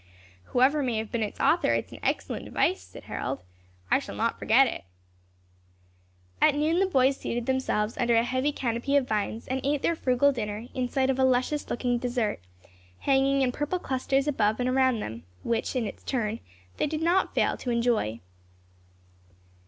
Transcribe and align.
"Whoever 0.45 0.81
may 0.81 0.97
have 0.97 1.11
been 1.11 1.21
its 1.21 1.39
author, 1.39 1.75
it 1.75 1.85
is 1.85 1.91
an 1.91 1.99
excellent 2.01 2.45
device," 2.45 2.81
said 2.81 3.03
Harold. 3.03 3.43
"I 3.91 3.99
shall 3.99 4.15
not 4.15 4.39
forget 4.39 4.65
it." 4.65 4.85
At 6.41 6.55
noon 6.55 6.79
the 6.79 6.87
boys 6.87 7.17
seated 7.17 7.45
themselves 7.45 7.99
under 7.99 8.15
a 8.15 8.23
heavy 8.23 8.51
canopy 8.51 8.95
of 8.95 9.07
vines, 9.07 9.47
and 9.47 9.61
ate 9.63 9.83
their 9.83 9.93
frugal 9.95 10.31
dinner 10.31 10.67
in 10.73 10.89
sight 10.89 11.11
of 11.11 11.19
a 11.19 11.23
luscious 11.23 11.69
looking 11.69 11.99
dessert, 11.99 12.39
hanging 13.01 13.43
in 13.43 13.51
purple 13.51 13.77
clusters 13.77 14.27
above 14.27 14.59
and 14.59 14.67
around 14.67 15.01
them, 15.01 15.21
which 15.43 15.75
in 15.75 15.85
its 15.85 16.01
turn 16.01 16.39
they 16.77 16.87
did 16.87 17.03
not 17.03 17.35
fail 17.35 17.55
to 17.57 17.69
enjoy. 17.69 18.21